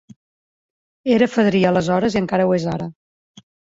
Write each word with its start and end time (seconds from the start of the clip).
Era 1.17 1.29
fadrí 1.33 1.61
aleshores 1.73 2.17
i 2.17 2.19
encara 2.23 2.49
ho 2.49 2.55
és 2.59 2.67
ara. 2.77 2.89